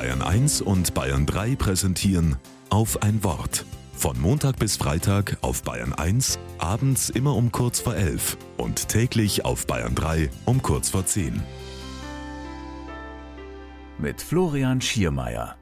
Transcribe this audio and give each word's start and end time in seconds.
Bayern 0.00 0.22
1 0.22 0.62
und 0.62 0.94
Bayern 0.94 1.26
3 1.26 1.56
präsentieren 1.56 2.36
auf 2.70 3.02
ein 3.02 3.22
Wort. 3.22 3.66
Von 3.92 4.18
Montag 4.18 4.58
bis 4.58 4.78
Freitag 4.78 5.36
auf 5.42 5.62
Bayern 5.62 5.92
1, 5.92 6.38
abends 6.56 7.10
immer 7.10 7.36
um 7.36 7.52
kurz 7.52 7.80
vor 7.80 7.94
11 7.94 8.38
und 8.56 8.88
täglich 8.88 9.44
auf 9.44 9.66
Bayern 9.66 9.94
3 9.94 10.30
um 10.46 10.62
kurz 10.62 10.88
vor 10.88 11.04
10. 11.04 11.42
Mit 13.98 14.22
Florian 14.22 14.80
Schiermeier. 14.80 15.56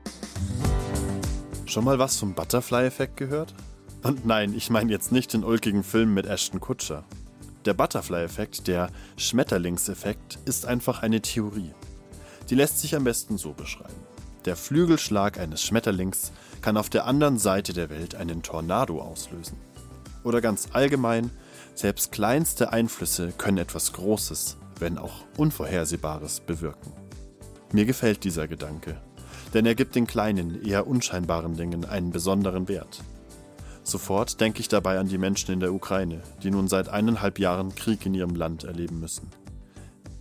Schon 1.66 1.82
mal 1.82 1.98
was 1.98 2.16
vom 2.16 2.34
Butterfly-Effekt 2.34 3.16
gehört? 3.16 3.52
Und 4.05 4.25
nein, 4.25 4.55
ich 4.55 4.70
meine 4.70 4.93
jetzt 4.93 5.11
nicht 5.11 5.32
den 5.32 5.43
ulkigen 5.43 5.82
Film 5.82 6.14
mit 6.14 6.27
Ashton 6.27 6.61
Kutscher. 6.61 7.02
Der 7.64 7.75
Butterfly-Effekt, 7.75 8.68
der 8.68 8.93
Schmetterlingseffekt, 9.16 10.39
ist 10.45 10.64
einfach 10.64 11.02
eine 11.02 11.23
Theorie. 11.23 11.73
Die 12.50 12.55
lässt 12.55 12.79
sich 12.79 12.95
am 12.95 13.02
besten 13.02 13.36
so 13.36 13.52
beschreiben. 13.52 13.97
Der 14.45 14.56
Flügelschlag 14.56 15.38
eines 15.38 15.62
Schmetterlings 15.62 16.33
kann 16.62 16.77
auf 16.77 16.91
der 16.91 17.06
anderen 17.06 17.38
Seite 17.38 17.73
der 17.73 17.91
Welt 17.91 18.15
einen 18.15 18.42
Tornado 18.42 19.01
auslösen. 19.01 19.56
Oder 20.24 20.41
ganz 20.41 20.69
allgemein, 20.73 21.30
selbst 21.74 22.12
kleinste 22.12 22.73
Einflüsse 22.73 23.33
können 23.37 23.59
etwas 23.59 23.92
Großes, 23.92 24.56
wenn 24.78 24.98
auch 24.98 25.24
Unvorhersehbares 25.37 26.41
bewirken. 26.41 26.92
Mir 27.73 27.84
gefällt 27.84 28.24
dieser 28.24 28.48
Gedanke, 28.48 29.01
denn 29.55 29.66
er 29.66 29.74
gibt 29.74 29.95
den 29.95 30.06
kleinen, 30.06 30.64
eher 30.64 30.86
unscheinbaren 30.86 31.56
Dingen 31.56 31.84
einen 31.84 32.11
besonderen 32.11 32.69
Wert. 32.69 33.02
Sofort 33.83 34.41
denke 34.41 34.61
ich 34.61 34.69
dabei 34.69 34.98
an 34.98 35.09
die 35.09 35.19
Menschen 35.19 35.52
in 35.52 35.61
der 35.61 35.73
Ukraine, 35.73 36.23
die 36.42 36.50
nun 36.50 36.69
seit 36.69 36.89
eineinhalb 36.89 37.39
Jahren 37.39 37.75
Krieg 37.75 38.05
in 38.05 38.14
ihrem 38.14 38.34
Land 38.34 38.64
erleben 38.64 39.00
müssen. 39.00 39.30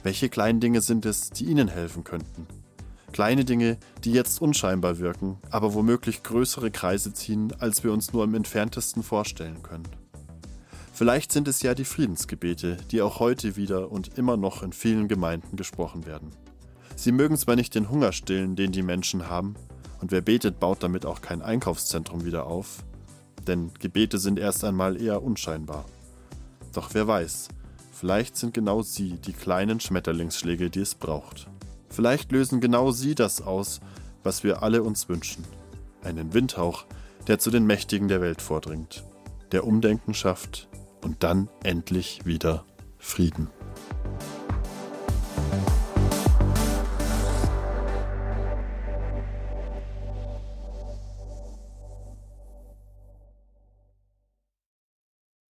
Welche 0.04 0.30
kleinen 0.30 0.62
Dinge 0.62 0.82
sind 0.82 1.06
es, 1.06 1.32
die 1.32 1.46
ihnen 1.46 1.68
helfen 1.68 2.04
könnten? 2.04 2.48
Kleine 3.12 3.46
Dinge, 3.46 3.78
die 4.04 4.12
jetzt 4.12 4.42
unscheinbar 4.42 5.00
wirken, 5.00 5.38
aber 5.50 5.74
womöglich 5.74 6.24
größere 6.24 6.72
Kreise 6.72 7.14
ziehen, 7.14 7.54
als 7.60 7.84
wir 7.84 7.92
uns 7.94 8.14
nur 8.14 8.24
im 8.24 8.36
entferntesten 8.36 9.02
vorstellen 9.02 9.64
können. 9.64 9.88
Vielleicht 10.94 11.32
sind 11.32 11.48
es 11.48 11.62
ja 11.62 11.76
die 11.76 11.86
Friedensgebete, 11.86 12.78
die 12.92 13.02
auch 13.02 13.20
heute 13.20 13.56
wieder 13.56 13.92
und 13.92 14.18
immer 14.18 14.36
noch 14.36 14.64
in 14.64 14.74
vielen 14.74 15.08
Gemeinden 15.08 15.56
gesprochen 15.56 16.06
werden. 16.06 16.32
Sie 16.96 17.12
mögen 17.12 17.38
zwar 17.38 17.56
nicht 17.56 17.76
den 17.76 17.90
Hunger 17.90 18.12
stillen, 18.12 18.56
den 18.56 18.72
die 18.72 18.82
Menschen 18.82 19.30
haben, 19.30 19.56
und 20.02 20.12
wer 20.12 20.22
betet, 20.22 20.60
baut 20.60 20.84
damit 20.84 21.06
auch 21.06 21.22
kein 21.22 21.42
Einkaufszentrum 21.42 22.26
wieder 22.26 22.48
auf, 22.48 22.84
denn 23.48 23.72
Gebete 23.80 24.18
sind 24.18 24.40
erst 24.40 24.64
einmal 24.64 25.02
eher 25.02 25.24
unscheinbar. 25.24 25.86
Doch 26.74 26.94
wer 26.94 27.08
weiß, 27.08 27.50
vielleicht 27.92 28.36
sind 28.36 28.54
genau 28.54 28.82
sie 28.82 29.14
die 29.14 29.34
kleinen 29.34 29.80
Schmetterlingsschläge, 29.80 30.70
die 30.70 30.82
es 30.82 30.96
braucht. 30.96 31.48
Vielleicht 31.90 32.32
lösen 32.32 32.62
genau 32.62 32.92
sie 32.92 33.16
das 33.16 33.42
aus, 33.42 33.80
was 34.24 34.44
wir 34.44 34.64
alle 34.64 34.84
uns 34.84 35.10
wünschen. 35.10 35.44
Einen 36.04 36.34
Windhauch, 36.34 36.86
der 37.28 37.40
zu 37.40 37.52
den 37.52 37.66
Mächtigen 37.66 38.08
der 38.08 38.22
Welt 38.22 38.42
vordringt, 38.42 39.04
der 39.52 39.66
Umdenken 39.66 40.14
schafft 40.14 40.68
und 41.04 41.24
dann 41.24 41.50
endlich 41.64 42.26
wieder 42.26 42.66
Frieden. 42.98 43.50